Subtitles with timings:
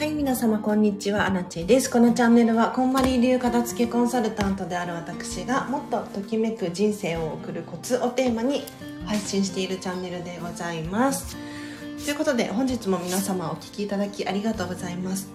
[0.00, 1.90] はい、皆様こんにちは、アラチェです。
[1.90, 8.62] このチャンネルは、こんまり流片付けコンサルタントである私が、もっとときめく人生を送るコツをテーマに
[9.04, 11.36] 配信しているチャンネルでございます。
[12.02, 15.28] ということで、本日も皆様お聞きいただきありがとうございます。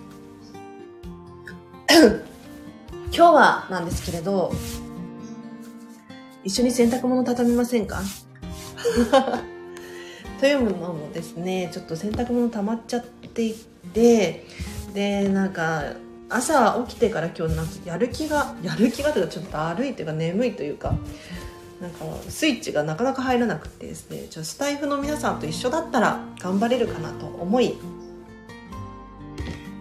[1.94, 2.24] 今
[3.12, 4.52] 日はなんですけれど、
[6.44, 8.02] 一緒に洗濯物畳みませんか？
[10.42, 14.44] というのもですね、ちょっと洗濯物溜まっちゃっていて、で、
[15.30, 15.84] なんか、
[16.30, 20.96] 朝起きてから今日なんかやる気が、やる気がというかちょっとだるいというか眠いというか、
[21.80, 27.76] なんかスイッチがなかなか入らなくてですね、ちょスタイフの皆さんと一緒だったら頑張れるかなと思い、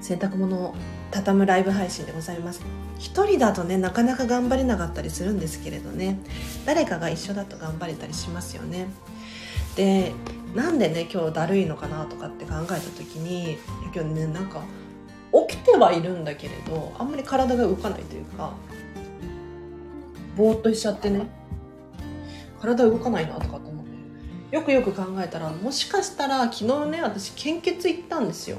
[0.01, 0.75] 洗濯物を
[1.11, 2.61] 畳むライブ配信でございます。
[2.99, 6.19] 一人だとね、なかなか頑張れなかったりするんですけれどね、
[6.67, 8.89] 誰かが一緒だと頑張れたりしますよね。
[9.77, 10.13] で、
[10.55, 13.59] なんでね、今日だるいのかなとかって考えた時に、
[13.93, 14.63] 今日ね、なんか、
[15.49, 18.53] 起きてはいるんだけれど、あんまり体が動かないというか、
[20.37, 21.27] ぼーっとしちゃってね、
[22.61, 28.59] 体動かないなとかって思って、よくよく考えたら、もしかしたら昨日ね、私献血行ったんですよ。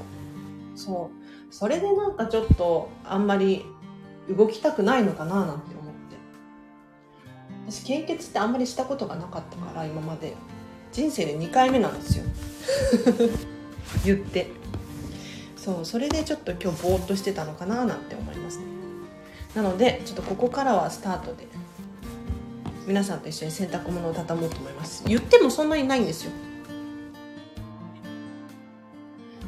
[0.74, 1.54] そう。
[1.54, 3.64] それでなんかちょっと、あんまり
[4.28, 6.16] 動きたくないのかななんて思って。
[7.66, 10.36] 私、献血ってあんまりしたことがなかったから、今まで。
[10.92, 12.24] 人生で2回目なんですよ。
[14.04, 14.50] 言って。
[15.56, 18.64] そう、それでちょっと今日ぼーっとしてたのかななんて思いますね。
[19.54, 21.46] なので、ちょっとここからはスタートで、
[22.86, 25.02] 皆さんと一緒に洗濯物を畳もうと思います。
[25.06, 26.32] 言ってもそんなにないんですよ。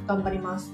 [0.07, 0.73] 頑張ります。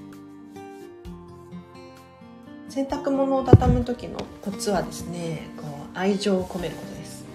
[2.69, 7.25] 洗濯物を畳む時のコツはですね、こう愛情を込めることです。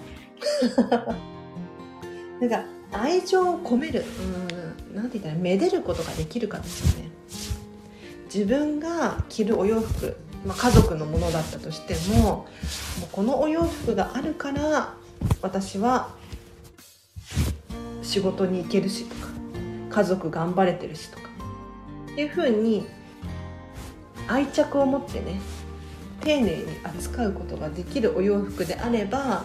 [2.41, 4.03] なんか愛情を込める、
[4.91, 7.11] うん、なんて言ったらめでることができるかですよね。
[8.33, 10.15] 自分が着るお洋服、
[10.45, 12.45] まあ、家族のものだったとしても、も
[13.03, 14.93] うこのお洋服があるから
[15.41, 16.09] 私は
[18.01, 19.27] 仕事に行けるしとか、
[19.89, 21.29] 家族頑張れてるしとか、
[22.13, 22.87] っていうふうに
[24.27, 25.41] 愛着を持ってね
[26.21, 29.43] 丁寧に扱うことができるお洋服であれば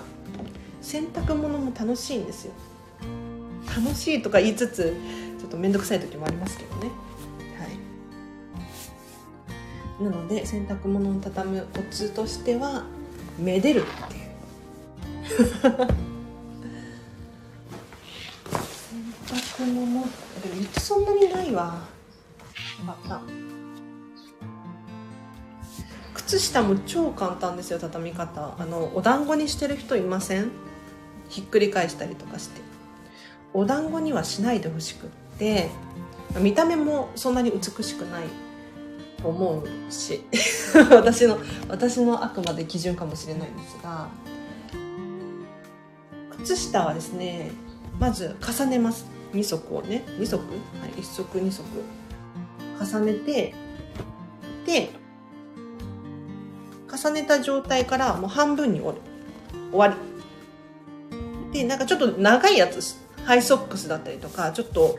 [0.81, 2.53] 洗濯物も楽しいんですよ。
[3.77, 4.97] 楽しいとか言いつつ
[5.39, 6.91] ちょっと面倒くさい時もありますけどね。
[7.59, 7.67] は
[10.01, 10.05] い。
[10.05, 12.85] なので洗濯物を畳むコツとしては
[13.39, 14.27] めでるっていう。
[18.89, 20.05] 洗濯物
[20.43, 21.83] でもいつそんなにないわ。
[22.87, 23.21] あった
[26.15, 28.55] 靴下も超簡単ですよ畳み方。
[28.59, 30.51] あのお団子にしてる人いません？
[31.29, 32.61] ひっくり返したりとかして。
[33.55, 35.69] お団子にはしないでほしくって
[36.41, 38.25] 見た目もそんなに美しくない
[39.23, 40.25] と思うし
[40.91, 44.09] 私の私のあくまで基準かもしれないんですが
[46.39, 47.51] 靴下はですね
[47.99, 49.07] まず重ねます。
[49.33, 50.43] 2足をね2足、は
[50.87, 51.63] い、1足2足。
[52.79, 53.55] 重ねて
[54.67, 54.91] で
[56.93, 59.03] 重ねた状態からもう半分に折る。
[59.73, 59.95] 終わり。
[61.53, 62.97] でなんかちょっと長いやつ
[63.27, 64.99] ハイソックスだったりとかちょっと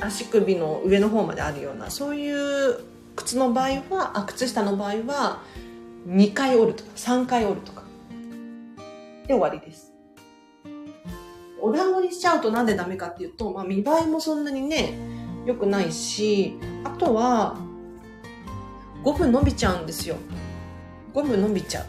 [0.00, 2.80] 足首の上の方まであるようなそういう
[3.14, 5.42] 靴の場合はあ靴下の場合は
[6.08, 7.82] 2回折るとか3回折るとか。
[9.26, 9.92] で終わりです。
[11.60, 14.94] お団子にしちゃうとなんでダメかっていうと、まあ、見栄えもそんなにね
[15.44, 17.58] 良くないしあとは
[19.04, 20.16] 5分伸びちゃうんですよ。
[21.12, 21.84] 5分伸びちゃ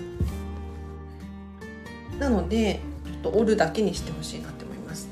[2.18, 2.20] う。
[2.20, 2.82] なので
[3.22, 5.10] と折るだけにしてほしいなって思います。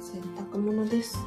[0.00, 0.22] 洗
[0.52, 1.18] 濯物です。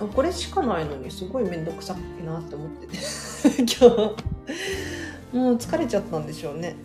[0.00, 2.96] あこれしかないのにすごい面倒くさいなって思ってて。
[3.80, 4.38] 今日。
[5.32, 6.76] もう疲れちゃったんでしょうね。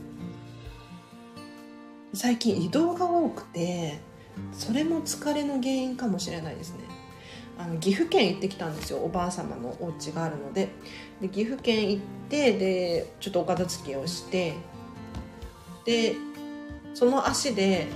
[2.14, 4.00] 最近移動が多くて
[4.52, 6.80] それも疲れの原因かもしれないですね。
[7.58, 9.00] あの岐阜県行ってきたんですよ。
[9.00, 10.70] おばあ様のお家があるので。
[11.24, 14.56] で岐阜県行ってでちょっとお片付けをして
[15.86, 16.18] で
[16.94, 17.88] その足で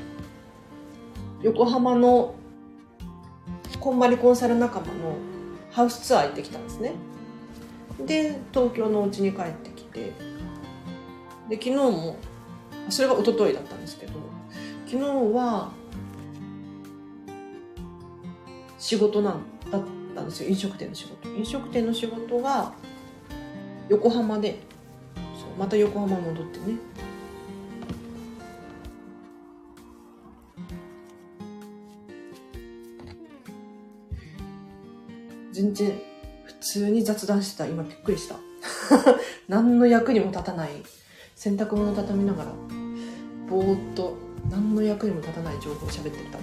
[1.41, 2.35] 横浜の
[3.81, 4.94] こんまりコンサル仲間の
[5.71, 6.94] ハウスツアー行ってきたんですね。
[8.06, 10.13] で東京のお家に帰ってきて
[11.50, 12.15] で昨日も
[12.89, 14.13] それが一昨日だったんですけど
[14.85, 15.03] 昨日
[15.35, 15.71] は
[18.77, 19.83] 仕事なんだっ
[20.15, 20.50] たんですよ。
[20.50, 21.27] 飲食店の仕事。
[21.27, 22.71] 飲食店の仕事が
[23.89, 24.60] 横浜で。
[25.39, 26.78] そうまた横浜戻ってね。
[35.51, 35.92] 全然
[36.45, 37.66] 普通に雑談してた。
[37.66, 38.36] 今びっくりした。
[39.48, 40.69] 何の役にも立たない。
[41.36, 42.51] 洗濯物畳みながら。
[43.50, 44.18] ぼーっと
[44.51, 46.39] 何の役にも立たない情報を喋ってた。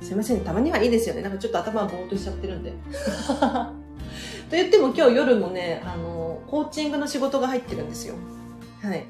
[0.00, 0.40] すいません。
[0.40, 1.22] たまにはいいですよね。
[1.22, 2.72] なんかちょっと頭ぼーっとしちゃってるんで。
[4.52, 8.16] と言っても今日夜もねあのコーチングの仕事が入ってるんですよ
[8.82, 9.06] はい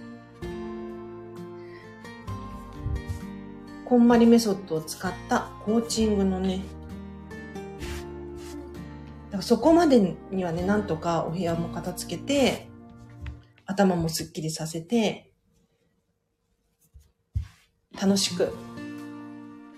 [3.84, 6.62] こんまりメソッドを使ったコーチングのね
[9.32, 12.68] だからそこまでにはね、なんとかお部屋も片付けて、
[13.64, 15.32] 頭もすっきりさせて、
[17.98, 18.54] 楽しく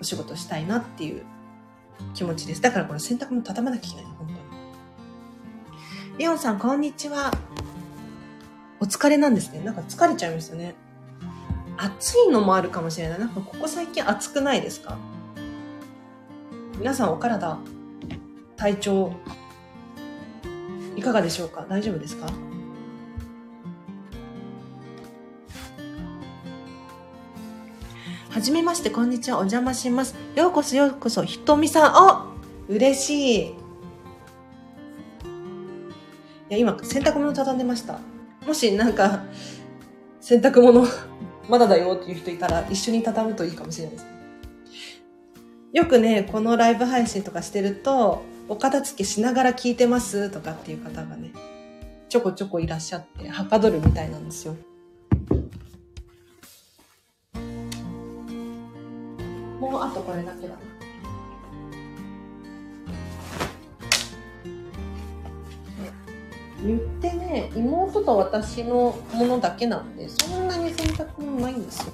[0.00, 1.24] お仕事したいなっていう
[2.14, 2.62] 気持ちです。
[2.62, 4.43] だからこれ洗濯も畳まなきゃいけない本当に。
[6.16, 7.32] レオンさん、こんにちは。
[8.78, 9.58] お疲れなんですね。
[9.64, 10.76] なんか疲れちゃいましたね。
[11.76, 13.18] 暑いのもあるかもしれない。
[13.18, 14.96] なんかここ最近暑くないですか？
[16.78, 17.58] 皆さんお体、
[18.56, 19.12] 体調、
[20.94, 21.66] いかがでしょうか？
[21.68, 22.28] 大丈夫ですか？
[28.30, 29.38] はじめまして、こんにちは。
[29.38, 30.14] お邪魔します。
[30.36, 31.92] ようこそようこそ、ひとみさん。
[31.96, 32.32] あ
[32.68, 33.63] 嬉しい。
[36.58, 37.98] 今、洗濯物畳んでました。
[38.46, 39.24] もし、なんか、
[40.20, 40.84] 洗濯物、
[41.48, 44.06] まだだよっていう人いたら、一緒に畳むといいかもしれないです。
[45.72, 51.32] よくね、このライブ配信とかしてると、お片付けしながら聞いてますとかっていう方がね、
[52.08, 54.54] ちょこちょこいらっしゃって、はかどるみたいなんですよ。
[59.58, 60.54] もうあとこれだけだ
[66.64, 71.92] 言ってね、妹と私のものだけなんで、そんなに洗濯物ないんですよ。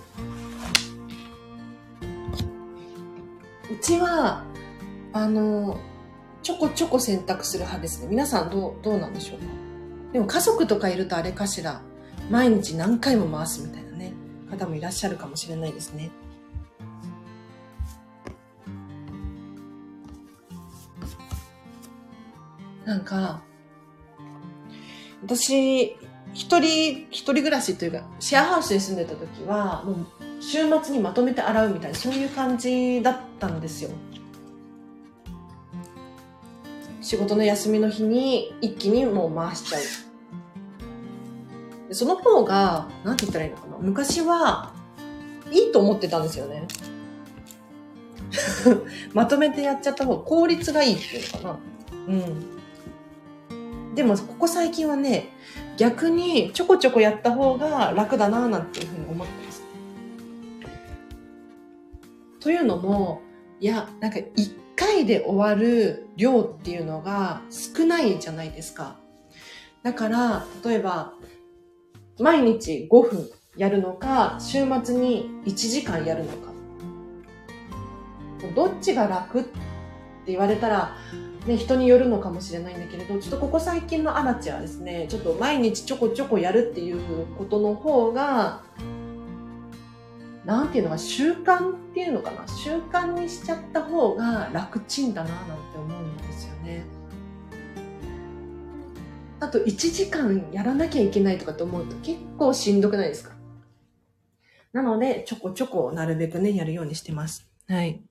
[3.72, 4.44] うちは、
[5.12, 5.76] あの、
[6.42, 8.08] ちょこちょこ選択する派ですね。
[8.08, 9.44] 皆さんどう、どうなんでしょうか？
[10.12, 11.82] でも家族とかいるとあれかしら、
[12.30, 14.12] 毎日何回も回すみたいなね、
[14.50, 16.10] 方もいらっしゃるかもしれないですね。
[22.84, 23.42] なんか、
[25.22, 25.96] 私、
[26.32, 30.06] 一人、一人暮らしというか、シェアハウスに住んでた時は、もう
[30.40, 33.90] 週末にまとめて洗うみたいな、そういう感じだったんですよ。
[37.00, 39.80] 仕事の休みの日に一気にもう回しちゃう。
[41.94, 43.76] その方が、なんて言ったらいいのかな。
[43.80, 44.72] 昔は、
[45.50, 46.68] いいと思ってたんですよね。
[49.12, 51.58] まとめてやっちゃった方が効率がいいっていうのかな。
[52.08, 52.59] うん。
[53.94, 55.28] でも、ここ最近はね、
[55.76, 59.62] 逆にちょこちょこやった方が楽だななんていうふうに思ってます。
[62.40, 63.20] というのも、
[63.60, 68.96] いや、なんか一回で終わる量っていうのが少ないじゃないですか。
[69.82, 71.14] だから、例えば、
[72.18, 76.50] 毎日5分やるのか、週末に1時間やるのか。
[78.54, 79.50] どっちが楽って
[80.26, 80.96] 言われたら、
[81.46, 88.62] ね、人によるのかもしれないんだけれど、ちょっとここ最近のアラチはですね、ちょっと毎日ちょこちょこやるっていうことの方が、
[90.44, 92.46] なんていうのか、習慣っていうのかな。
[92.48, 95.38] 習慣にしちゃった方が楽ちんだな、なん
[95.72, 96.84] て思うんですよね。
[99.38, 103.34] あと、1時間やらなきゃいけないとかって思うと結構しんどくないですか？
[104.72, 107.50] なので、ちょこちょこなるべくね、やるようにしてます。
[107.68, 108.02] はい。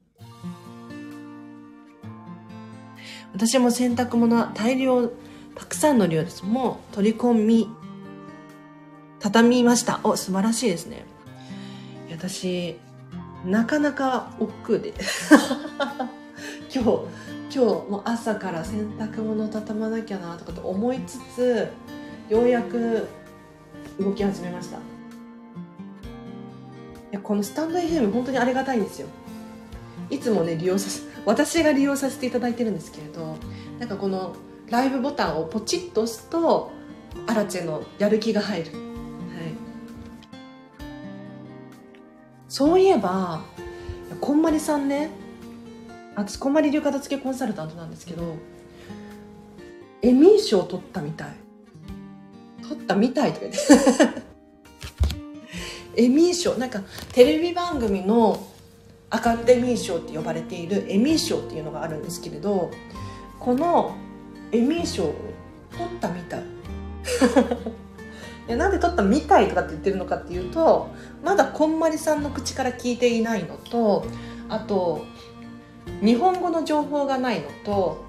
[3.33, 5.07] 私も洗濯物は大量、
[5.55, 6.43] たくさんの量です。
[6.45, 7.69] もう取り込み、
[9.19, 9.99] 畳みました。
[10.03, 11.05] お、素晴らしいですね。
[12.11, 12.77] 私
[13.45, 14.93] なかなか億劫で
[16.73, 16.89] 今日
[17.51, 17.59] 今日
[17.89, 21.67] も朝から洗濯物畳まなきゃなとかと思いつつ
[22.29, 23.07] ようやく
[23.99, 24.79] 動き始めました
[27.23, 29.07] このスタンド FM 本当にありがたいんですよ
[30.09, 33.37] いつもね利用させ私が利用させていただいてるんですけれど
[33.79, 34.35] なんかこの
[34.69, 36.71] ライブボタンをポチッと押すと
[37.27, 38.71] アラチェのやる気が入る。
[38.71, 38.79] はい。
[42.47, 43.41] そういえば
[44.21, 45.09] こんまりさんね
[46.15, 48.35] 私こんまり流片付けコンサルタントなんですけど
[50.01, 51.27] エミー賞取ったみたい。
[52.67, 54.29] 取ったみたいとか言って。
[56.03, 58.47] エミー賞なんかテレビ番組の
[59.09, 62.69] アカデミー賞って呼ばれているエミー賞っていうのがあるんですけれど
[63.39, 63.95] この
[64.51, 65.15] エミー賞を
[65.71, 66.43] 取ったみたい。
[68.47, 70.89] いやなんで撮ったみたいとかって言ってるのかっていうと
[71.23, 74.05] まだこんまりさんの口から聞いていないのと
[74.49, 75.05] あと
[76.01, 78.03] 日本語の情報がないのと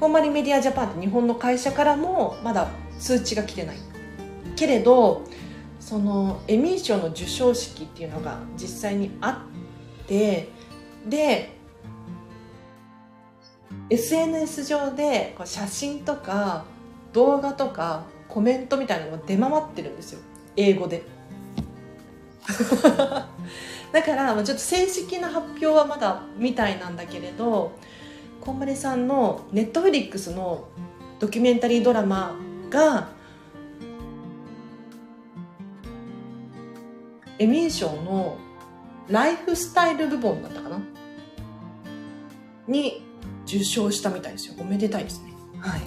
[0.00, 2.68] こんまりメディアジャパンって日本の会社からもまだ
[2.98, 3.76] 通知が来てない。
[4.56, 5.22] けれど
[5.80, 9.57] そのエミー賞の授賞式っていうのが実際にあっ
[10.08, 10.48] て
[11.06, 11.50] で
[13.90, 16.64] SNS 上でこう写真とか
[17.12, 20.20] 動画とかコメントみたいなのが出回ってるんですよ。
[20.56, 21.02] 英語で。
[23.92, 27.72] だからちょっと正式な発表はまだみたいなんだけれど
[28.40, 30.68] こんまりさんのネットフリックスの
[31.18, 32.36] ドキュメンタリードラマ
[32.70, 33.08] が
[37.38, 38.36] エミー賞の
[39.08, 40.80] ライフスタイル部門だったかな？
[42.66, 43.02] に
[43.46, 44.54] 受賞したみたいですよ。
[44.58, 45.32] おめでたいですね。
[45.58, 45.80] はい。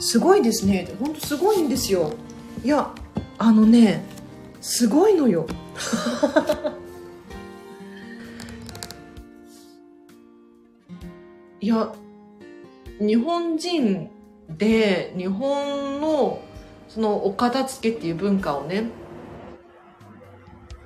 [0.00, 0.88] すごいですね。
[0.98, 2.12] 本当すごいんですよ。
[2.64, 2.92] いや
[3.38, 4.04] あのね
[4.60, 5.46] すごいのよ。
[11.60, 11.92] いや
[12.98, 14.10] 日本人
[14.48, 16.40] で日本の
[16.88, 18.90] そのお片付けっていう文化をね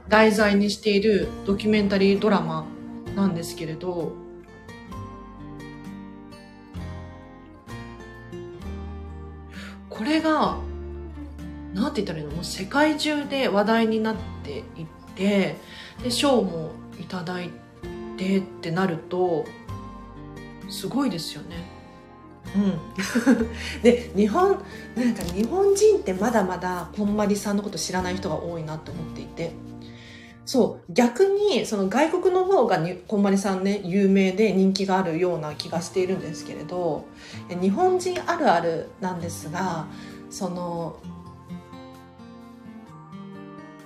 [0.09, 2.67] 題材にしているドキュメンタリードラマ
[3.17, 4.13] なんですけれど
[9.89, 10.59] これが
[11.73, 12.33] なんて言ったらいいの？
[12.33, 14.65] もう世界中で話題になっていっ
[15.17, 15.57] て
[16.03, 17.51] で賞もいただい
[18.17, 19.45] てってなると
[20.69, 21.57] すごいですよね。
[22.55, 22.79] うん、
[23.83, 24.63] で日本
[24.95, 29.53] なんか日本人ってまだまだこんまりさんのこと知らない人が多いなと思っていて。
[30.47, 37.07] そう逆にその外国の方がにこんまりさんね有名で人気があるような気がしているんですけれど
[37.49, 39.87] 日本人あるあるなんですが
[40.29, 40.97] その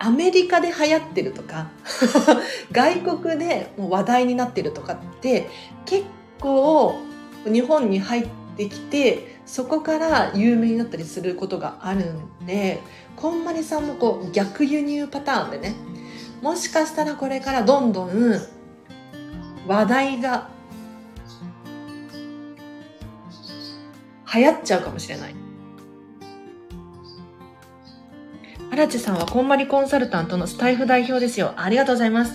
[0.01, 1.69] アメリカで流行ってるとか
[2.73, 5.49] 外国でもう話題になってるとかって
[5.87, 6.05] 結
[6.41, 6.97] 構
[7.45, 12.81] 日本に入ってきてそこから有名になったりすることがあるんで
[13.17, 15.75] こんまりさんもこう逆輸入パターンでね
[16.43, 18.11] もしかしたらこれからどんどん
[19.67, 20.49] 話題が
[24.35, 25.35] 流行っちゃうかもしれない。
[28.71, 31.55] 荒地さんはこんまりコンサルタントのスタイフ代表ですよ。
[31.57, 32.35] ありがとうございます。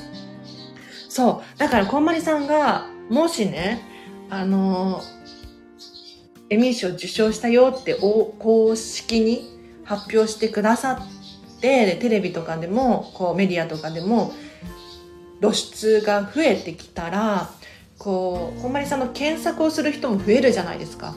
[1.07, 1.59] そう。
[1.59, 3.81] だからこんまりさんが、もしね、
[4.29, 5.01] あの
[6.49, 11.22] エミー賞受賞したよって公式に発表してくださっ
[11.63, 14.33] てテレビとかでもこうメディアとかでも
[15.39, 17.49] 露出が増えてきたら
[17.97, 21.15] こうこんまりさんの検索をする人も増えるじゃないですか。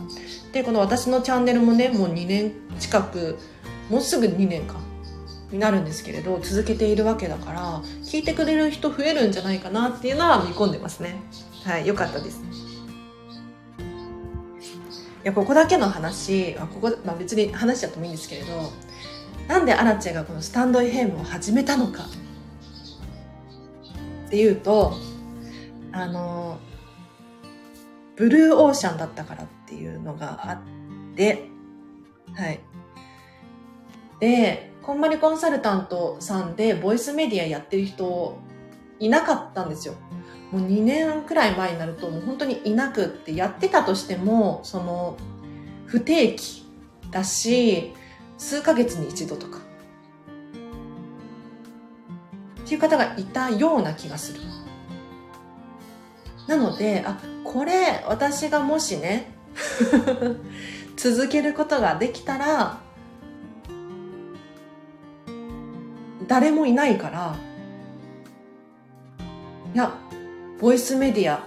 [0.53, 3.39] でこの私のチャンネルもねもう2年近く
[3.91, 4.77] もうすぐ2年か
[5.51, 11.17] になるんですけれど続けているわけだから聞いてくれる人増えるんじゃないかなっていうのは見込んでますね
[11.65, 12.41] はいよかったです
[15.25, 18.73] いやここだけの話あここ、まあ、別に話しちゃってもいいんですけれど
[19.49, 22.05] なんでアラチェがこのスタンド FM を始めたのか。
[24.27, 24.95] っていうと
[25.93, 26.59] あの
[28.17, 31.49] ブルーオーシャンだったからっていうのがあって
[32.35, 32.61] はい。
[34.21, 38.39] でこんまりコンサルタントさんでボイスメディアやってる人
[38.99, 39.95] いなかったんですよ。
[40.51, 45.17] もう2年くらい前になるともう本当にいなくってやってたとしてもその
[45.87, 46.65] 不定期
[47.11, 47.95] だし
[48.39, 49.59] 数ヶ月に一度とか
[52.65, 54.41] っていう方がいたような気がする
[56.47, 59.33] なのであこれ私がもしね
[60.97, 62.79] 続けることができたら
[66.27, 67.37] 誰もいないから
[69.75, 69.95] いや
[70.61, 71.45] ボイスメディア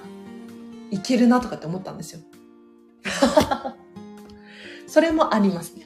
[0.92, 2.22] いけるなとかって思ったんですよ。
[4.88, 5.86] それもありますね。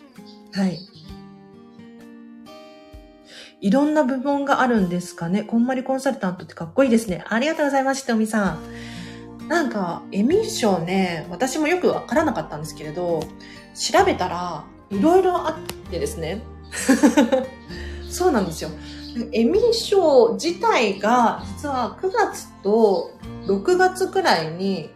[0.53, 0.79] はい。
[3.63, 5.43] いろんな部門があるんですかね。
[5.43, 7.23] こんまりコンサルタントってかっこいいですね。
[7.29, 8.59] ありがとうございます、ひとみさ
[9.39, 9.47] ん。
[9.47, 13.21] なんか、エミー賞ね、私もよくわからなかったんですけれど、
[13.73, 16.43] 調べたら、いろいろあってですね。
[18.11, 18.69] そうなんですよ。
[19.31, 23.11] エミー賞自体が実は9月と
[23.45, 24.89] 6月くらいに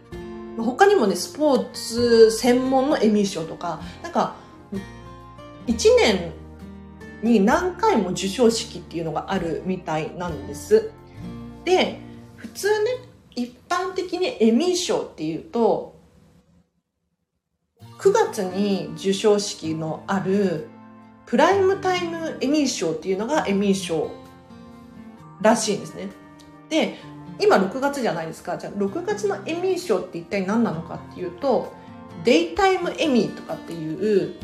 [0.58, 4.34] 他にもねスポーツ専門のエミー賞とかなんか
[5.68, 6.32] 1年
[7.22, 10.90] に何回も授賞式っていうのがあるみたいなんです
[11.64, 12.00] で
[12.36, 12.90] 普通ね
[13.34, 15.96] 一般的にエミー賞っていうと
[17.98, 20.68] 9月に授賞式のある
[21.26, 24.10] プライムタイムエミー賞っていうのがエミー賞
[25.40, 26.08] らしいんですね。
[26.68, 26.96] で、
[27.40, 31.72] 今6月じゃないですかじゃあ6月のエミー賞って一体何なのかっていうと
[32.24, 34.34] デイタイムエミーとかっていう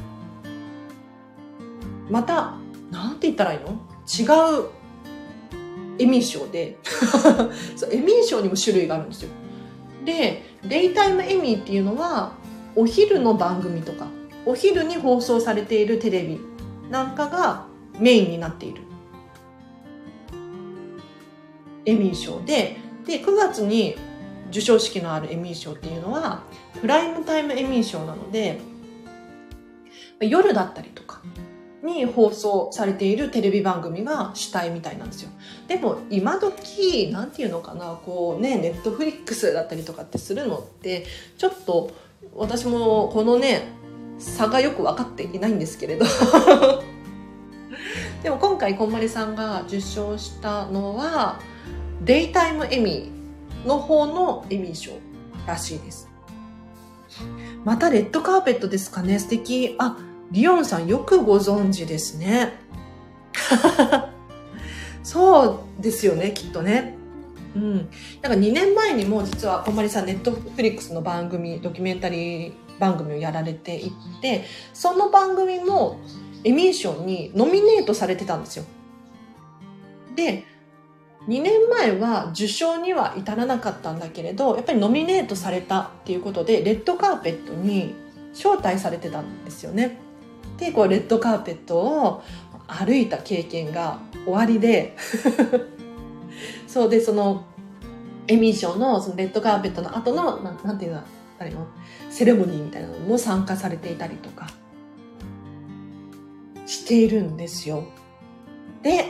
[2.11, 2.55] また
[2.95, 3.73] なんて言ったらいいの？
[4.07, 4.23] 違
[4.61, 4.71] う
[5.99, 6.79] エミー賞で。
[7.75, 9.31] そうエミー賞にも種類があるんですよ。
[10.05, 12.33] でデイタイムエミーっていうのは
[12.77, 14.07] お昼の番組とか
[14.47, 16.39] お昼に放送されているテレビ
[16.91, 17.67] なんかが
[17.99, 18.83] メインになっている。
[21.85, 22.77] エミー賞で。
[23.07, 23.97] で9月に
[24.47, 26.43] 授賞式のあるエミー賞っていうのは
[26.81, 28.61] プライムタイムエミー賞なので
[30.21, 31.21] 夜だったりとか
[31.85, 35.31] に放送されているテレビ番組が主体みたいなんですよ。
[35.69, 41.91] でも今時なんていうのかなこうねネットフリックスだったりとかってするのってちょっと
[42.35, 43.69] 私もこのね
[44.19, 46.07] 差がよく分かっていないんですけれど。
[48.23, 51.39] でも今回こんまりさんが受賞したのは
[52.03, 54.93] デイタイムエミーの方のエミー賞
[55.47, 56.09] らしいです。
[57.65, 59.19] またレッドカーペットですかね。
[59.19, 59.75] 素敵。
[59.79, 59.99] あ
[60.35, 62.55] リオンさんよくご存知ですね
[65.05, 66.99] そうですよねきっとね
[67.55, 67.77] うん、
[68.21, 76.01] なんか2年前にも実はこんまりさんネットフリックスの番組ドキュメンタリー番組をやられていてその番組も
[76.43, 78.65] エミー賞にノミネートされてたんですよ。
[80.17, 80.45] で
[81.29, 87.95] 2年前は受賞には至らなかったんだけれどやっぱりノミネートされたっていうことでレッドカーペットに
[88.33, 89.97] 招待されてたんですよね。
[90.57, 92.23] でこうレッドカーペットを
[92.67, 94.97] 歩いた経験が終わりで。
[96.67, 97.45] そうでその
[98.27, 101.03] エミー賞のそのレッドカーペットの後のななんていうの？
[101.39, 101.67] 誰の
[102.11, 104.49] セレモニーみたいなのも参加されていたりとか。
[106.67, 107.85] しているんですよ。
[108.83, 109.05] で、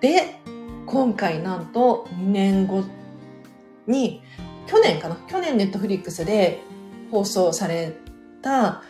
[0.00, 0.40] で、
[0.86, 2.82] 今回なんと2年後
[3.86, 4.24] に、
[4.66, 5.16] 去年かな？
[5.28, 6.64] 去年ネットフリックスで
[7.12, 7.96] 放送され
[8.42, 8.82] た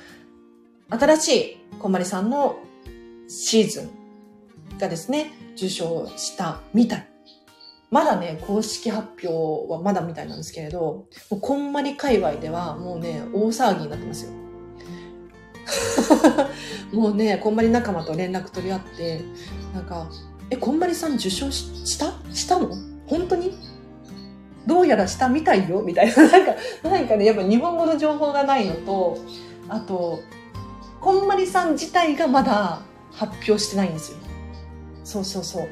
[0.90, 2.58] 新しいこんまりさんの
[3.28, 7.08] シーズンがですね、受賞したみたい。
[7.90, 14.30] まだね、公式発表はまだみたいなんですけれど、もうこんまり界隈ではもうね、大騒ぎになってますよ。
[16.92, 19.20] もうね、こんまり仲間と連絡取り合って、
[19.74, 20.10] なんか、
[20.48, 22.14] え、こんまりさん受賞した？
[22.34, 22.70] したの？
[23.06, 23.52] 本当に？
[24.66, 25.82] どうやらしたみたいよ？
[25.82, 26.28] みたいな。
[26.28, 29.18] なんか、何かね、やっぱ日本語の情報がないのと、
[29.68, 30.20] あと、
[31.00, 32.80] こんまりさん自体がまだ
[33.12, 34.18] 発表してないんですよ。
[35.04, 35.68] そうそうそう。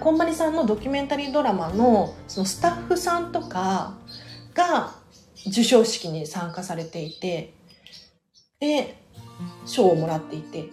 [0.00, 3.98] こんまりさんのドキュメンタリードラマのそのスタッフさんとか
[4.54, 4.94] が
[5.44, 7.52] 授賞式に参加されていて、
[8.60, 8.96] で、
[9.66, 10.70] 賞をもらっていて、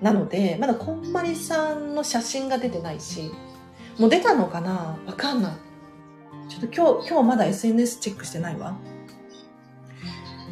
[0.00, 3.30] なので、まだこんまりさんの写真が出てないし、
[3.98, 4.98] もう出たのかな？
[5.06, 5.52] わかんない。
[6.48, 8.76] ちょっと今日、今日まだ SNS チェックしてないわ。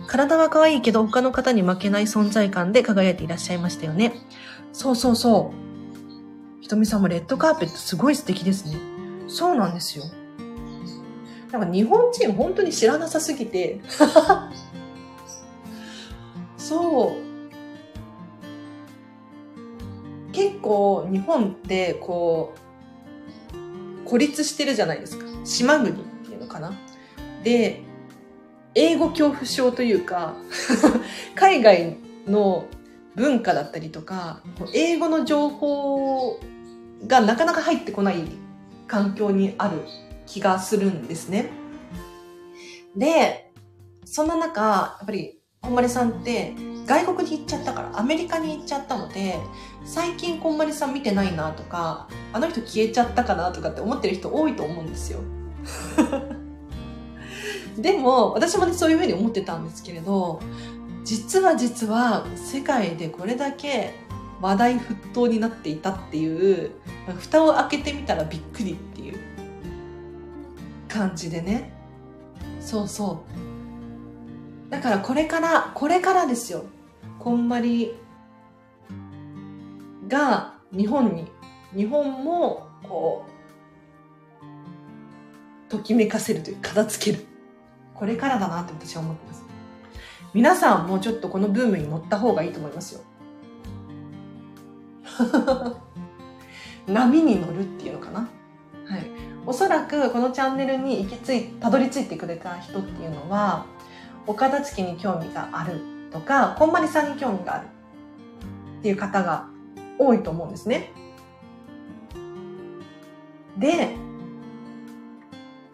[0.07, 4.15] 体は可愛いけど他の方に負けない存在感で輝いていらっしゃいましたよね。
[4.73, 5.53] そうそうそ
[6.61, 6.63] う。
[6.63, 8.79] ひとみさんもレッドカーペットすごい素敵ですね。
[9.29, 10.05] そうなんですよ。
[11.55, 13.81] なんか日本人本当に知らなさすぎて
[16.59, 17.21] そう
[20.33, 22.55] 結構日本ってこ
[23.55, 23.59] う
[24.05, 26.73] 孤立してるじゃないですか島国っていうのかな
[27.45, 27.84] で
[28.75, 30.35] 英語恐怖症というか
[31.35, 32.67] 海外の
[33.15, 34.41] 文化だったりとか
[34.73, 36.41] 英語の情報
[37.07, 38.25] がなかなか入ってこない
[38.87, 39.83] 環境にある
[40.27, 41.51] 気がするんですね。
[42.97, 43.53] で、
[44.05, 46.55] そんな中、やっぱりこんまりさんって
[46.87, 49.39] 外国に行っちゃったからアメリカに行っちゃったので
[49.87, 55.21] 最近こんまりさん見てないなとかあの人消えちゃったかなとかって思ってる人多いと思うんですよ
[57.77, 60.41] でも私もねそういうふうに思ってたんですけれど
[61.05, 63.95] 実は実は世界でこれだけ
[64.41, 66.71] 話題沸騰になっていたっていう
[67.19, 69.19] 蓋を開けてみたらびっくりっていう
[70.89, 71.73] 感じでね
[72.61, 73.55] そうそう
[74.75, 76.65] だからこれから、これからですよ。
[77.21, 77.95] こんまり
[80.09, 81.31] が日本に、
[81.77, 83.25] 日本もこ
[85.69, 87.25] う、ときめかせるという、片付ける。
[87.95, 89.45] これからだなって私は思ってます。
[90.33, 93.01] 皆さんもちょっとこのブームに乗った方がいいと思いますよ。
[96.89, 98.29] 波に乗るっていうのかな。
[98.87, 99.07] はい。
[99.47, 103.67] おそらくこのチャンネルに行き着い、たどり着いてくれた人っていうのは、
[104.27, 105.81] お片付けに興味がある
[106.11, 107.67] とか、こんまりさんに興味がある
[108.81, 109.47] っていう方が
[109.99, 110.93] 多いと思うんですね。
[113.57, 113.95] で、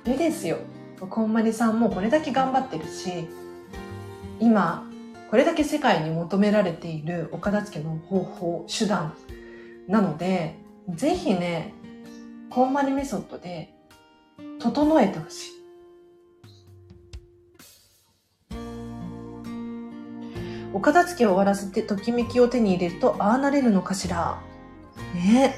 [0.04, 0.58] 絵ですよ。
[1.08, 3.26] こんまりさんもこれだけ頑張ってるし、
[4.38, 4.86] 今、
[5.30, 9.14] これだけ世界に求められているお片付けの方法、手段
[9.88, 10.56] なので、
[10.88, 11.72] ぜひね、
[12.50, 13.72] こんまりメソッドで
[14.58, 15.50] 整えてほしい。
[20.72, 24.40] お片付けを終わらせてときめきを手に入れるとああなれるのかしら。
[25.14, 25.56] ね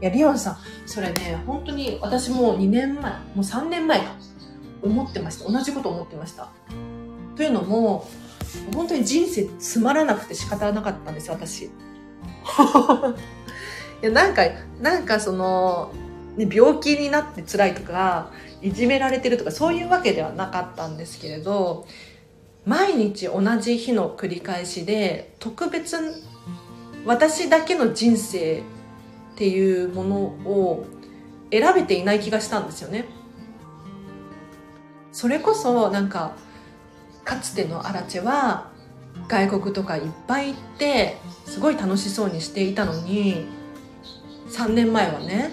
[0.00, 4.16] いや、リオンさん、それね、本当に私も2年前、もう3年前か、
[4.82, 5.50] 思ってました。
[5.50, 6.48] 同じこと思ってました。
[7.36, 8.08] というのも、
[8.74, 11.64] 本当に人生つまらなくて仕方なかったんです私。
[11.66, 11.70] い
[14.02, 14.42] や、なんか、
[14.80, 15.92] なんかその、
[16.36, 21.86] ね、病気になって辛いとか、いじめられてるとか、そういうわけではなかったんですけれど、
[22.64, 25.96] 毎日同じ日の繰り返しで、特別、
[27.04, 28.62] 私だけの人生っ
[29.36, 30.86] ていうものを
[31.50, 33.06] 選べていない気がしたんですよね。
[35.12, 36.32] それこそ、なんか、
[37.24, 38.70] かつてのアラチェは
[39.28, 43.46] 外国とかいっぱい行ってすごい楽しそうにしていたのに
[44.48, 45.52] 3年前はね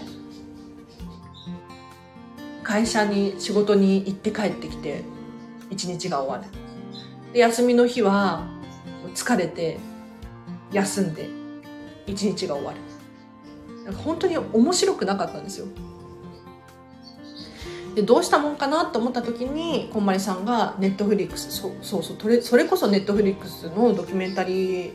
[2.64, 5.04] 会社に仕事に行って帰ってきて
[5.70, 6.52] 一日が終わる。
[7.34, 8.48] で休みの日は
[9.14, 9.78] 疲れて
[10.72, 11.30] 休んで
[12.08, 13.94] 一日が終わる。
[13.94, 15.68] 本当に面白くなかったんですよ。
[18.00, 24.94] でどうしたもんかなと思った時にこんまりさんがネットフリックスそうそうそうそれそれこそネットフリックスのドキュメンタリー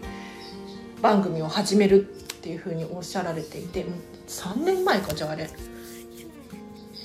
[1.02, 2.04] 番組を始めるっ
[2.40, 3.84] ていうふうにおっしゃられていて
[4.26, 5.50] 3年前かじゃああれ。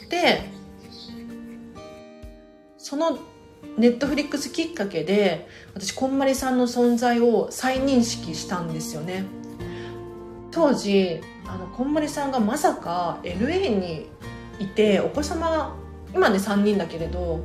[0.09, 0.49] で
[2.77, 3.19] その
[3.77, 9.25] ネットフリックスきっかけで私こんまりさんの存在を再認識したんですよね。
[10.51, 14.09] 当時あのこんまりさんがまさか LA に
[14.59, 15.75] いてお子様
[16.13, 17.41] 今ね3人だけれど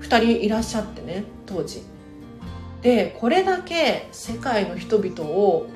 [0.00, 1.82] 2人いらっしゃってね当時。
[2.82, 5.66] でこれだけ世界の人々を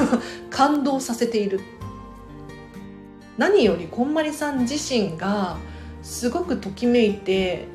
[0.50, 1.60] 感動させている。
[3.38, 5.56] 何よりこんまりさん自身が
[6.02, 7.68] すごくときめいて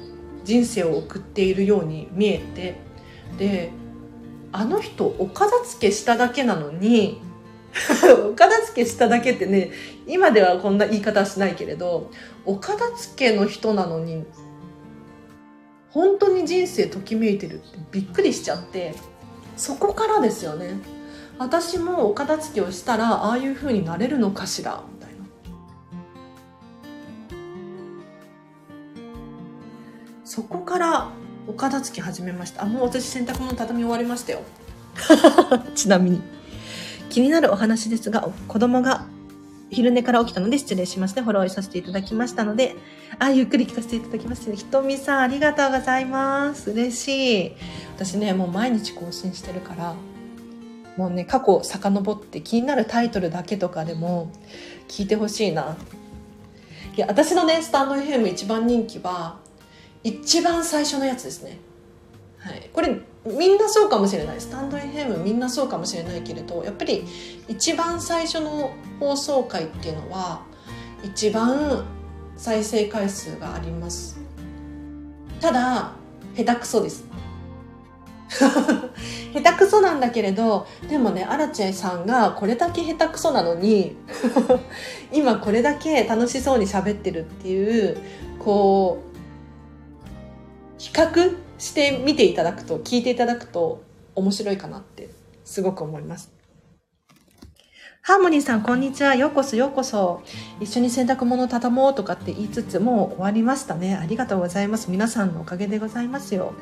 [0.44, 2.76] 人生を送っているように見えて。
[3.38, 3.72] で
[4.56, 7.20] あの人お片付けしただけなのに
[8.30, 9.72] お片付けしただけってね
[10.08, 12.12] 今ではこんな言い方はしないけれど
[12.46, 14.26] お片付けの人なのに
[15.90, 18.94] 本当に人生ときめいてるってびっくりしちゃって
[19.56, 20.78] そこからですよね。
[21.38, 25.26] 私もお片付けをしたらああいう風になれるのかしらみたいな。
[30.24, 31.10] そこから
[31.48, 32.64] お片付け始めました。
[32.64, 34.42] あもう私洗濯物畳み終わりましたよ。
[35.76, 36.22] ちなみに。
[37.14, 39.06] 気になるお話ですが子供が
[39.70, 42.76] 昼寝から起きたので失礼しまして、フォローさせていただきましたので、
[43.20, 46.72] あ、ゆっくり聞かせていただきまして、ひとみさんありがとうございます。
[46.72, 47.52] 嬉しい。
[47.96, 49.96] 私ね、もう毎日更新してるから、
[50.98, 54.32] もうね、過去遡って気になるタイトルだけとかでも
[54.88, 55.78] 聞いてほしいな。
[56.96, 59.38] いや、私のね、スタンド FM 一番人気は、
[60.04, 61.58] 一番最初のやつですね。
[62.40, 62.70] はい。
[62.74, 67.06] これ、みんなそうかもしれないスタンド FM みんなそうかもしれないけれどやっぱり
[67.48, 70.42] 一番最初の放送回っていうのは
[71.04, 71.86] 一番
[72.36, 74.20] 再生回数があります。
[75.40, 75.94] ただ
[76.36, 77.06] 下手くそです。
[78.34, 83.96] 下手くそなんだけれどでもねアラチェさんがこれだけ下手くそなのに
[85.14, 87.98] 今これだけ楽しそうに喋ってるっていう
[88.40, 89.14] こう
[90.80, 93.82] 比較して見ていただくと、聞いていただくと
[94.16, 95.10] 面白いかなって
[95.46, 96.30] すごく思います。
[98.02, 99.16] ハーモニーさん、こんにちは。
[99.16, 100.22] ようこそ、ようこそ。
[100.60, 103.96] 一緒に洗濯物を畳もうとかって言いつつ、もう終わりましたね。
[103.96, 104.92] ありがとうございます。
[104.92, 106.54] 皆さんのおかげでございますよ。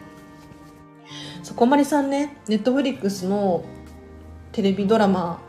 [1.41, 3.63] そこまりさんね、ネットフリックスの
[4.51, 5.41] テレビドラマ、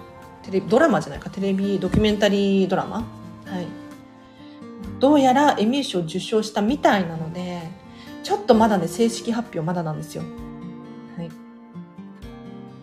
[0.45, 3.05] テレビ、ドラマじゃないか、テレビドキュメンタリードラマ
[3.45, 3.67] はい。
[4.99, 7.82] どうやらエミー賞を受賞したみたいなので、
[8.23, 10.23] ちょっとまだね、正式発表まだなんですよ。
[11.17, 11.31] はい。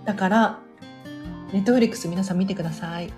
[0.05, 0.59] だから、
[1.53, 3.11] ネットフリックス皆さん見てください。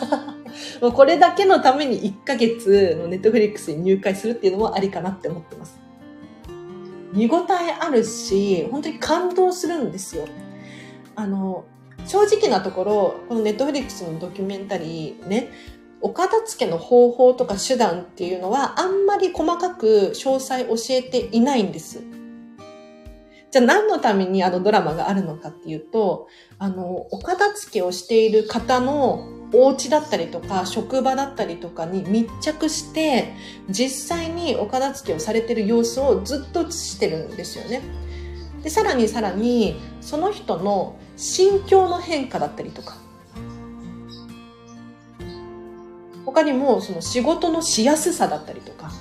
[0.80, 5.78] もうこれだけのために1ヶ月のネットフリックスに入会するっていうのもありかなって思ってます。
[7.12, 10.26] 見応えあるし、本当に感動するんですよ。
[11.14, 11.64] あの、
[12.06, 15.50] 正直なところ、このネットフリックスのドキュメンタリーね、
[16.06, 22.04] お片付けの方法とか手段っていうのはあんまり細かく詳細教えていないんです。
[23.50, 26.28] じゃあ何のためにあのドラマがあるのかっていうと、
[26.60, 33.32] あの、お片付けをしている方のお家だったりとか職場だったりとかに密着して
[33.68, 37.82] 実際にお片付けをされてる様子をずっと映してるんですよね。
[38.62, 42.96] でさらにさらにその人の心境の変化だったりとか
[46.36, 48.92] 他にもその仕事のしやすさだったりとか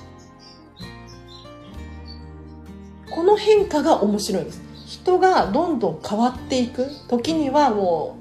[3.11, 4.61] この変化が面白いです。
[4.85, 6.87] 人がどんどん変わっていく。
[7.07, 8.17] 時にはも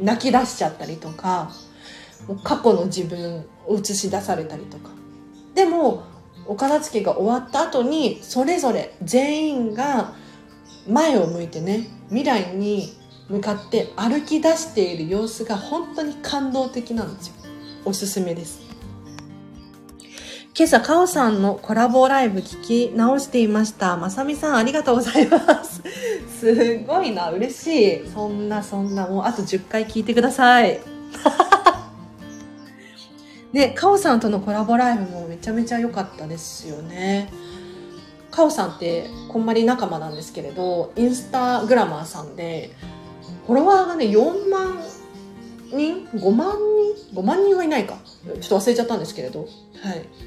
[0.00, 1.50] う泣き出しちゃったりとか
[2.42, 4.90] 過去の自分を映し出されたりとか。
[5.54, 6.02] でも
[6.46, 10.14] お片付けが終わった後にそれぞれ全員が
[10.88, 12.96] 前を向いてね未来に
[13.28, 17.37] 向かって歩き出している様子が本当に感動的なんですよ。
[17.84, 18.68] おすすめです
[20.58, 23.96] 今朝、かおさんのコラボライブ聞き直していました。
[23.96, 25.84] まさみさん、ありがとうございます。
[26.40, 27.66] すごいな、嬉し
[28.06, 28.10] い。
[28.12, 30.80] そんな、そんな、もうあと10回聞いてください。
[33.52, 37.32] ね、かおさんとのコラボライブもめちゃめちゃ良かったですよね。
[38.32, 42.72] かおさんってこんまり仲間なんですけれど、インスタグラマーさんで、
[43.46, 44.76] フォロワーがね、4万
[45.70, 46.56] 人 ?5 万
[47.12, 47.98] 人 ?5 万人はいないか。
[48.40, 49.40] ちょっと忘れちゃったんですけれど。
[49.40, 49.48] はい。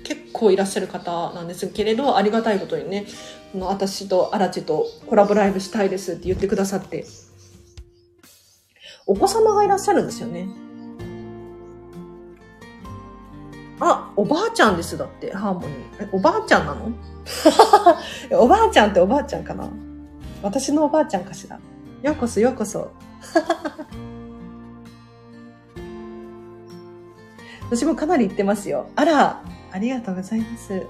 [0.04, 3.06] 結構いらっしゃる方なんですけれど、ありがたいことにね、
[3.60, 7.06] 私と荒地とコラボライブしたいですって言ってくださって。
[9.08, 10.48] お子様がいらっしゃるんですよね。
[13.80, 16.04] あ、おばあちゃんです、だって、ハーモニー。
[16.04, 16.92] え、おばあちゃんなの？
[18.40, 19.68] おばあちゃんっておばあちゃんかな？
[20.44, 21.60] 私のおばあちゃんかしら。
[22.04, 22.92] ようこそ、ようこそ。
[27.72, 28.90] 私もかなり行ってますよ。
[28.98, 30.86] あら、ありがとうございます。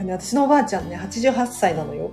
[0.00, 2.10] 私のおばあちゃんね、88歳なのよ。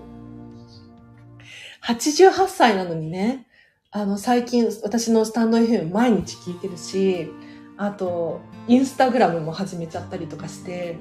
[1.83, 3.47] 88歳なのにね、
[3.89, 7.27] あの、最近私のスタンド FM 毎日聞いてるし、
[7.75, 10.99] あと、インスタグラムも始めちゃったりとかして、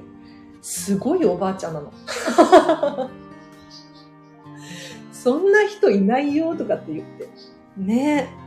[0.63, 1.93] すごいおばあちゃんなの。
[5.13, 7.29] そんな人いないよとかって言って。
[7.77, 8.44] ね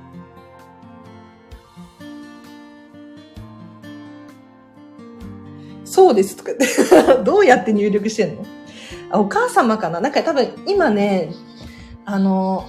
[5.98, 6.52] そうですとか
[7.26, 8.44] どうやって入力してんの？
[9.10, 9.98] あ、お母様かな？
[9.98, 11.32] なんか多分今ね、
[12.04, 12.64] あの、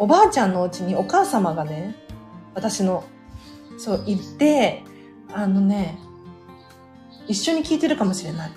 [0.00, 1.94] おばあちゃんのお家にお母様がね、
[2.54, 3.04] 私の、
[3.78, 4.82] そう、行って、
[5.32, 5.96] あのね、
[7.28, 8.50] 一緒に聞いてるかもしれない。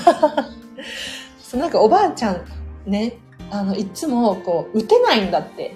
[1.42, 2.42] そうなんかおばあちゃん
[2.86, 3.18] ね、
[3.50, 5.74] あの、いつもこう、打てないんだって。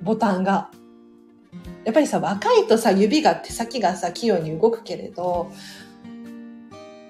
[0.00, 0.70] ボタンが。
[1.84, 5.50] やっぱりさ、若いとさ、指が、手先がさ、器用に動くけれど、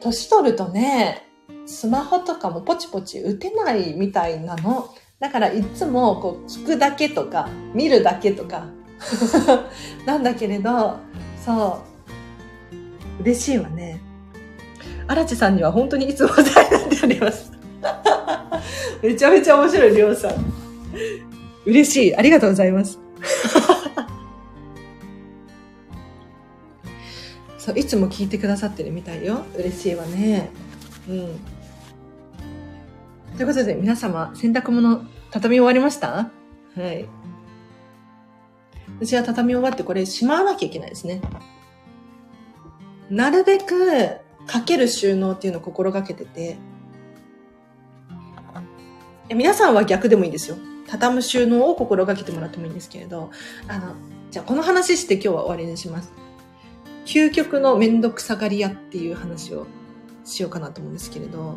[0.01, 1.27] 年取るとね、
[1.67, 4.89] スマホとかもポチポチ打てないみたいなの。
[5.21, 8.67] だからいつもこう聞くだけとか、見るだけとか、
[10.07, 10.97] なんだけれど、
[11.45, 11.83] そ
[13.21, 14.01] う、嬉しいわね。
[15.07, 17.53] 荒地さんには本当にいつもお世話になっております。
[19.03, 20.33] めちゃめちゃ面白い、りょうさん。
[21.65, 22.17] 嬉しい。
[22.17, 22.99] ありがとうございます。
[27.69, 29.45] そう、いつも聞いてくださってるみたいよ。
[29.55, 30.49] 嬉しいわね。
[31.07, 31.39] うん。
[33.37, 36.09] ということで、皆様、洗濯物、畳み終わりました？
[36.15, 36.31] は
[36.77, 37.07] い。
[39.01, 41.21] 私は畳み終わってこれしまわなきゃいけないですね。
[43.11, 46.57] なるべくかける収納っていうのを心がけてて、
[49.29, 50.57] 皆さんは逆でもいいんですよ。
[50.87, 53.31] 畳む収納を心がけてもらってもいいんですけれど、
[53.69, 53.93] あの、
[54.31, 56.11] じゃあこの話して今日は終わりにします。
[57.09, 59.67] 究極のめんどくさがり屋っていう話を
[60.27, 61.57] しようかなと思うんですけれど、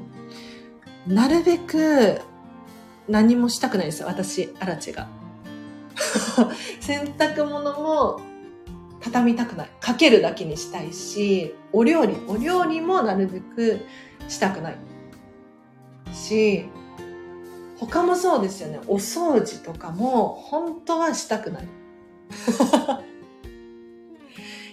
[1.06, 2.22] なるべく
[3.10, 5.10] 何もしたくないですよ、私、アラチが。
[6.80, 8.22] 洗濯物も
[9.02, 9.70] 畳みたくない。
[9.82, 13.82] かけるだけにしたいし、お料理、お料理もなるべく
[14.30, 14.78] したくない。
[16.14, 16.70] し、
[17.78, 18.80] 他もそうですよね。
[18.88, 21.68] お掃除とかも本当はしたくない。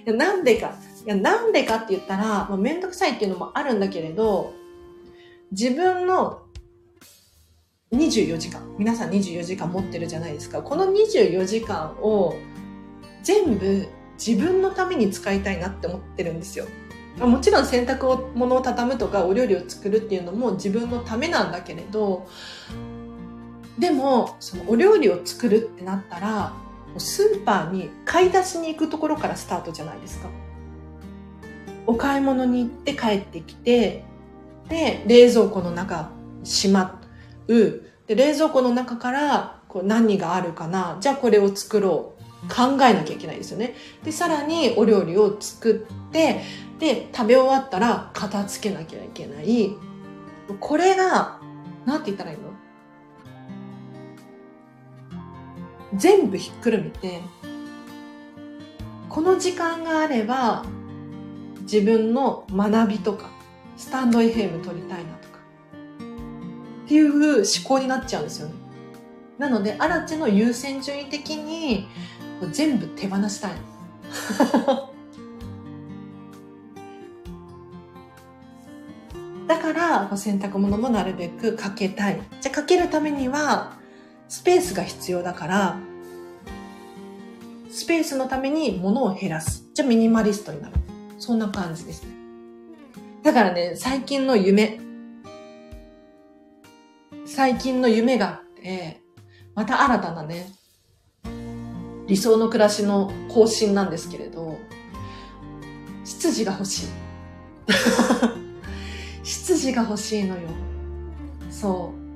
[0.09, 0.75] やなんでか。
[1.07, 4.53] いや、なんでかって言ったら、まあ、めんどくさいっていうのもあるんだけれど、
[5.53, 6.43] 自分の
[7.93, 10.63] 24時間、皆さん24時間持ってるじゃないですか。
[10.63, 12.35] この24時間を
[13.23, 13.87] 全部
[14.19, 16.67] 自分のために使いたいなって思ってるんですよ。
[17.19, 22.29] もちろん洗濯物を畳むとかお料理を作るっていうのも自分のためなんだけれど、
[23.79, 26.53] でも、そのお料理を作るってなったら、
[26.97, 30.29] スーパーに買い出しに行くところからスタートじゃないですか。
[31.87, 34.05] お買い物に行って帰ってきて、
[34.69, 36.11] で、冷蔵庫の中
[36.45, 37.01] しま
[37.47, 40.97] う、で冷蔵庫の中からこう何があるかな。
[41.01, 42.19] じゃあこれを作ろう。
[42.49, 43.75] 考えなきゃいけないですよね。
[44.05, 46.41] でさらにお料理を作って
[46.79, 49.75] で食べ終わったら片付けなきゃいけない。
[50.61, 51.41] これが
[51.85, 52.48] 何て言ったらいいの？
[55.95, 57.21] 全部ひっくるめて
[59.09, 60.65] この時間があれば
[61.63, 63.31] 自分の学びとか
[63.77, 65.39] スタンド FM 撮りたいなとか
[66.85, 68.55] っていう思考になっちゃうんですよね。
[69.39, 71.87] なので、アラチの優先順位的に
[72.51, 73.53] 全部手放したい。
[79.47, 82.21] だから、洗濯物もなるべくかけたい。
[82.41, 83.78] じゃあかけるためには、
[84.29, 85.79] スペースが必要だから、
[87.71, 89.65] スペースのために物を減らす。
[89.75, 90.75] じゃあミニマリストになる。
[91.19, 92.11] そんな感じですね。
[93.23, 94.81] だからね、最近の夢。
[97.25, 99.01] 最近の夢があって、
[99.55, 100.51] また新たなね、
[102.07, 104.59] 理想の暮らしの更新なんですけれど、
[106.05, 106.89] 執事が欲しい。
[109.23, 110.49] 執事が欲しいのよ。
[111.51, 112.08] そう。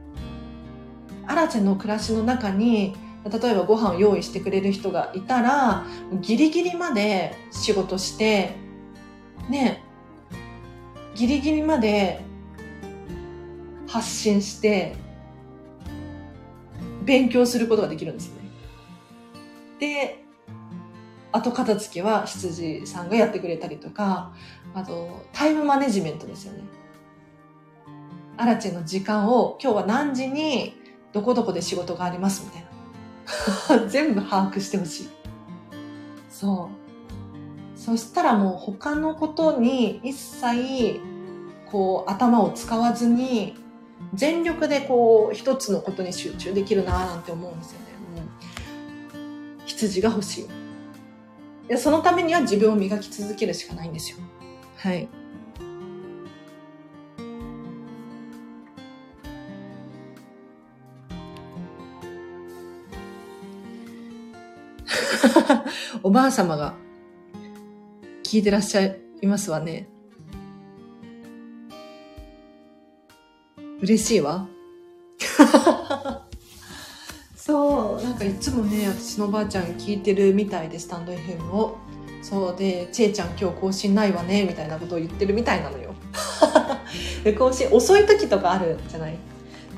[1.26, 5.86] アラチェの暮らしの中に、例えばご飯を用意してくれる人がいたら、
[6.20, 8.56] ギリギリまで仕事して、
[9.48, 9.84] ね、
[11.14, 12.20] ギリギリまで
[13.86, 14.96] 発信して、
[17.04, 18.42] 勉強することができるんですね。
[19.78, 20.24] で、
[21.32, 24.32] 後片付けは羊さんがやってくれたりとか、
[24.74, 26.62] あと、タイムマネジメントですよね。
[28.36, 30.81] アラチェの時間を今日は何時に
[31.12, 32.66] どこどこで仕事がありますみたい
[33.80, 33.86] な。
[33.88, 35.08] 全部把握してほしい。
[36.30, 36.70] そ
[37.76, 37.78] う。
[37.78, 41.00] そしたらもう他のことに一切
[41.70, 43.56] こう頭を使わずに
[44.14, 47.86] 全力でこう一つのことに集中できるななんて思うんですよね。
[49.14, 50.44] うん羊が欲しい。
[50.44, 50.48] い
[51.68, 54.18] やそのためには自分を磨き続けるしかないんですよ。
[54.76, 55.08] はい。
[66.02, 66.74] おばあ様が
[68.24, 69.88] 聞いてらっしゃいますわね。
[73.80, 74.46] 嬉しいわ。
[77.36, 81.76] そう、なんかいつもね、私のおばあちゃん聞いてるみたいで、スタンド FM を。
[82.22, 85.92] そうで、ちえちゃん今日更新ないわね、みたいなことを言ってるみたいなのよ。
[87.24, 89.18] で更新遅い時とかあるじゃない？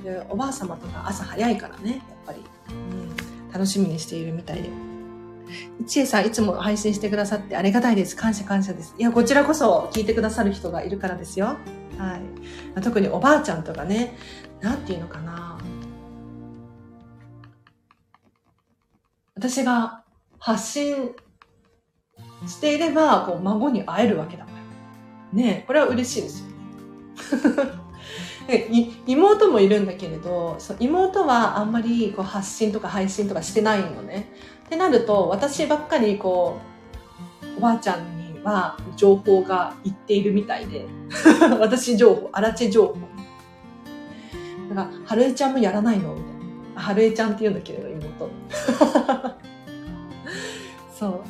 [0.05, 2.45] でおばあ様とか朝早いからね、やっぱり。
[2.71, 3.17] うん、
[3.53, 4.69] 楽しみにしているみたいで。
[5.87, 8.17] ちえさん、いつも配信してくださってありがたいです。
[8.17, 8.95] 感謝感謝です。
[8.99, 11.57] いや、こちらこそ聞いてくださる人がいるからですよ。
[11.99, 12.21] は
[12.77, 12.81] い。
[12.81, 14.17] 特におばあちゃんとかね、
[14.61, 15.59] なんていうのかな。
[19.35, 20.05] 私が
[20.39, 21.11] 発信
[22.47, 24.55] していれば、こう、孫に会えるわけだから。
[25.35, 27.84] ねこれは嬉しいですよね。
[29.07, 34.29] 妹もいるんだけれどそう、妹はあんまりこう発信とか配信とかしてないのね。
[34.67, 36.59] ってなると、私ばっかりこ
[37.43, 40.87] う、おばあちゃんには情報がいっているみたいで、
[41.61, 42.95] 私情報、あらち情報。
[44.75, 46.15] だから、はるえちゃんもやらないの？
[46.15, 46.33] みたい
[46.75, 46.81] な。
[46.83, 48.31] はるえちゃんって言うんだけれど、妹。
[50.99, 51.21] そう。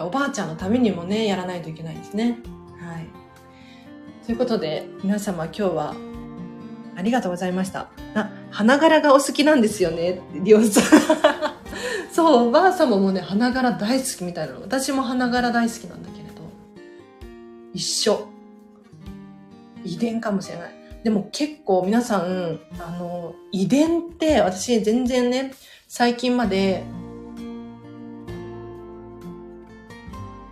[0.00, 2.38] おばあちゃんのためにもね、やらないといけないですね。
[4.26, 5.94] ということで、皆様今日は
[6.96, 7.90] ありがとうございました。
[8.14, 11.00] あ、花柄がお好きなんですよね、りょうさん。
[12.10, 14.62] そう、おばあ様もね、花柄大好きみたいなの。
[14.62, 16.34] 私も花柄大好きなんだけれど。
[17.74, 18.26] 一緒。
[19.84, 20.74] 遺伝かもしれない。
[21.02, 25.52] でも結構皆さん、あの、遺伝って私全然ね、
[25.86, 26.82] 最近まで、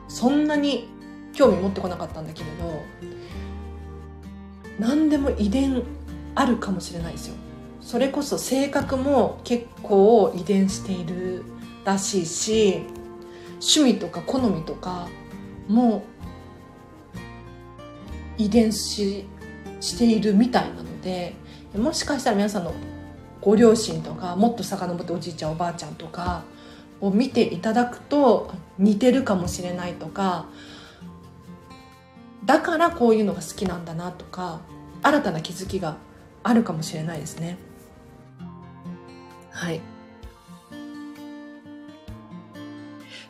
[0.08, 0.90] そんなに
[1.32, 3.11] 興味持ってこなかったんだけれど、
[4.82, 5.84] 何でも遺伝
[6.34, 7.34] あるかもしれないですよ。
[7.80, 11.44] それこそ性格も結構遺伝している
[11.84, 12.82] らしいし
[13.54, 15.08] 趣味とか好みとか
[15.68, 16.04] も
[18.38, 19.26] 遺伝し
[19.80, 21.34] しているみたいなので
[21.76, 22.72] もしかしたら皆さんの
[23.40, 26.44] ご両親とかもっと遡っておじいちゃんおばあちゃんとか
[27.00, 30.46] を見ていただくと似てるかもしれないとか
[32.44, 34.60] だからこういうのが好きなんだなとか
[35.03, 35.96] 新たな気づきが
[36.42, 37.59] あるかもしれないですね。
[39.50, 39.80] はい。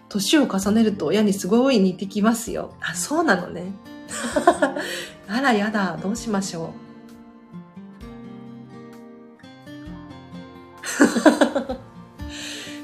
[0.08, 2.74] 年を重ねると親にすごい似てきますよ。
[2.80, 3.72] あそうなのね。
[5.26, 6.74] あらやだどうしましょ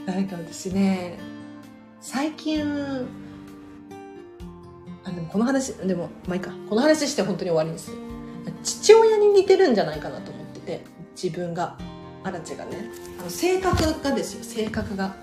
[0.07, 0.09] う。
[0.11, 1.19] なんか私ね
[2.01, 3.07] 最近
[5.05, 6.51] あでもこの話でもまあいいか。
[6.69, 8.18] この話して本当に終わりにする。
[8.63, 10.81] 父親に似てるんじゃないかなと思ってて、
[11.21, 11.77] 自分が。
[12.25, 12.91] アラチがね。
[13.21, 15.15] あの性格がですよ、性格が。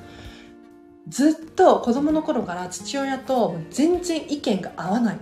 [1.07, 5.17] ずっと子供の頃から父親と全然意見が合わない。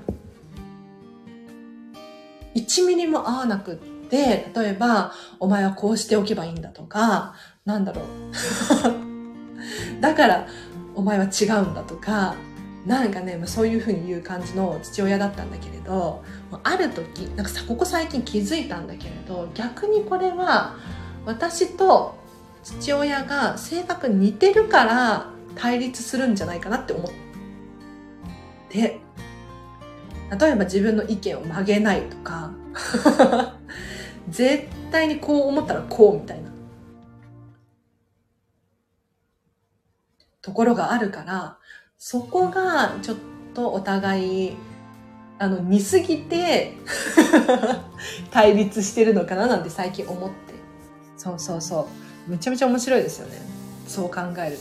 [2.56, 7.36] 1ミリも合わなくって、例えば、お前はこうしておけばいいんだとか、
[7.66, 8.06] なんだろう。
[9.99, 10.47] だから、
[10.95, 12.36] お前は違うんだとか、
[12.86, 16.24] なんかね、そういうふうに言う感じの父親だったんだけれど、
[16.64, 20.76] ある時、なんかさ、ここ最近気づいたんだけれど、逆にこれは、
[21.26, 22.16] 私と
[22.64, 27.12] 父親が性格似てるから対立するんじゃないかなって思っ
[28.70, 29.00] て、
[30.40, 32.52] 例えば自分の意見を曲げないとか、
[34.30, 36.52] 絶対にこう思ったらこうみたいな。
[40.42, 41.58] ところがあるから、
[42.06, 43.18] そこがちょっ
[43.54, 44.58] とお互い、
[45.39, 46.74] あの、似すぎて
[48.30, 50.36] 対立してるのかななんて最近思って。
[51.16, 51.88] そうそうそ
[52.28, 52.32] う。
[52.32, 53.41] めちゃめちゃ面白いですよね。
[53.88, 54.58] そう考える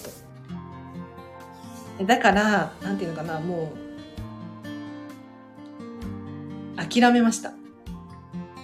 [1.99, 2.05] と。
[2.05, 3.73] だから、なんていうのかな、も
[6.77, 7.51] う、諦めました。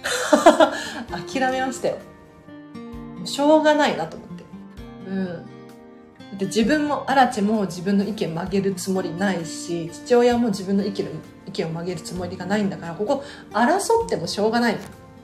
[1.27, 1.97] 諦めましたよ。
[3.25, 4.45] しょうがないなと思って。
[5.09, 5.58] うん。
[6.37, 11.07] で自分もアラチも自分の意見曲げるつもりないし父親も自分の意見
[11.47, 14.77] 意見を曲げるつもりがないんだからここ争ってもしょうがない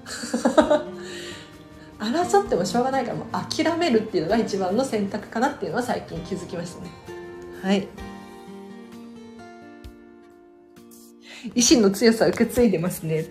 [1.99, 6.89] 争ってもしょうがないからもう諦めるっていうのが一番の選択かなっていうのは最近気づきましたね。
[7.61, 7.87] はい。
[11.53, 13.25] 意志の強さ受け継いでますね。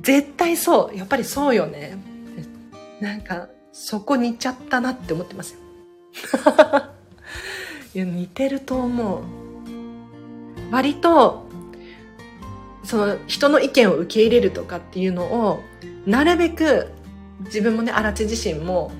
[0.00, 0.96] 絶対そう。
[0.96, 1.98] やっぱりそうよね。
[3.00, 5.58] なんかそこに行っちゃったなって思ってますよ。
[7.94, 9.22] いや似てると思う。
[10.70, 11.46] 割と
[12.82, 15.62] その人の意見を受け入れるとかっていうのを
[16.06, 16.88] なるべく
[17.44, 18.90] 自分もね荒地自身も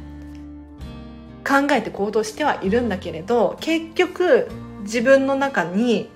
[1.46, 4.48] 考えて行動してはいるんだけれど結局
[4.82, 6.08] 自分の中に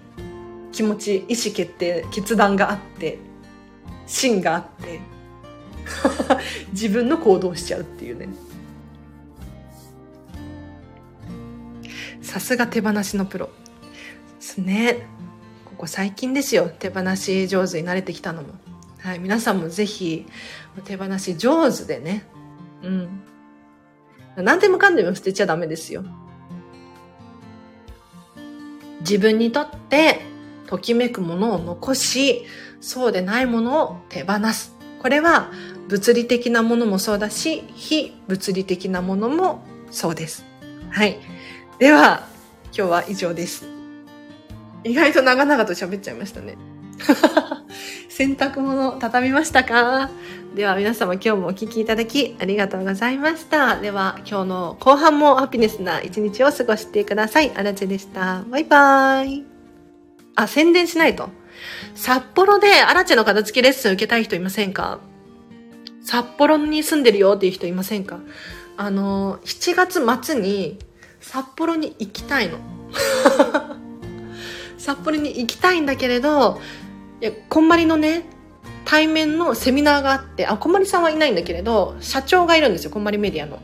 [0.72, 3.18] 気持ち意思決定決断があって
[4.06, 5.00] 芯があって
[6.72, 8.28] 自分の行動しちゃうっていうね。
[12.26, 13.46] さすが手放しのプロ。
[13.46, 13.52] で
[14.40, 15.06] すね。
[15.64, 16.68] ここ最近ですよ。
[16.68, 18.48] 手放し上手になれてきたのも。
[18.98, 19.20] はい。
[19.20, 20.26] 皆さんもぜひ
[20.84, 22.26] 手放し上手でね。
[22.82, 23.22] うん。
[24.36, 26.04] 何でもかんでも捨てちゃダメですよ。
[29.00, 30.20] 自分にとって
[30.66, 32.44] ときめくものを残し
[32.80, 34.74] そうでないものを手放す。
[35.00, 35.52] これは
[35.86, 40.44] 物理的なものもそうだし非物理的なものもそうです。
[40.90, 41.20] はい。
[41.78, 42.26] では、
[42.66, 43.66] 今日は以上です。
[44.82, 46.56] 意外と長々と喋っちゃいましたね。
[48.08, 50.08] 洗濯物畳みましたか？
[50.54, 53.78] では皆様今日もお聴きいただきありがとうございました。
[53.78, 57.52] では今日の後半もハピネスな一日を過ごしてください。
[57.54, 58.42] あらちでした。
[58.48, 59.44] バイバーイ。
[60.34, 61.28] あ、宣伝しないと。
[61.94, 64.98] 札幌でアラチェの片付きレッスン受けたい人いませんか？
[66.02, 68.20] 札幌に住んでるよっていう人いませんか？
[68.78, 70.78] あの、7月末に
[71.26, 72.58] 札幌に行きたいの。
[74.78, 76.60] 札幌に行きたいんだけれど
[77.20, 78.24] いやこんまりのね
[78.84, 83.58] 対面のセミナーがあってあこんまりさんはいないんだけれど社長がいるんですよこんまりメディアの。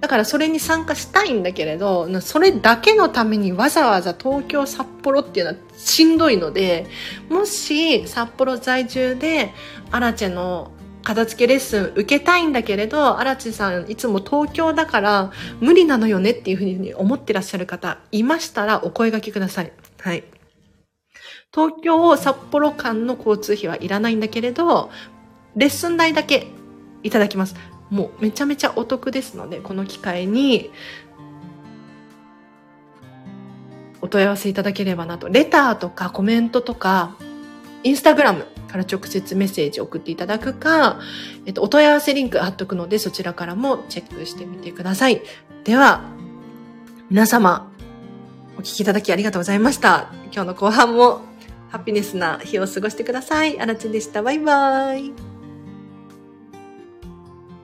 [0.00, 6.86] だからそれに参加したいんだけれどそれだけのためにわざわざ東京札幌っていうのはしんどいので
[7.28, 9.52] もし札幌在住で
[9.90, 10.70] アラチェの
[11.08, 19.72] 片付けレッスン受けたいんだけれど、荒地さんいつも東京だから無理なのよねっていうふうに思ってらっしゃる方いましたらお声掛けください。
[20.00, 20.24] はい。
[21.50, 24.90] 東京札幌間の交通費はいらないんだけれど、
[25.56, 26.48] レッスン代だけ
[27.02, 27.56] いただきます。
[27.88, 30.70] もうめちゃめちゃお得ですので、この機会に
[34.02, 35.30] お問い合わせいただければなと。
[35.30, 37.16] レターとかコメントとか、
[37.82, 41.00] インスタグラムから直接メッセージ送っていただくか、
[41.46, 45.22] えっと、お問い合わせリンク貼っとくので、そちらからもチェックしてみてください。
[45.64, 46.02] では、
[47.10, 47.72] 皆様、
[48.56, 50.10] お聞きいただきありがとうございました。
[50.32, 51.22] 今日の後半も
[51.70, 53.60] ハピネスな日を過ごしてください。
[53.60, 54.22] あらちでした。
[54.22, 55.37] バイバーイ。